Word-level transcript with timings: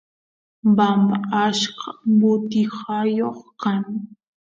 bamba 0.75 1.15
achka 1.43 1.87
butijayoq 2.17 3.39
kan 3.61 3.81